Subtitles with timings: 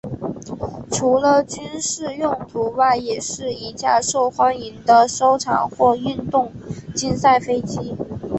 [0.91, 6.51] 除了军事用途外也是一架受欢迎的收藏或运动
[6.95, 7.95] 竞赛飞机。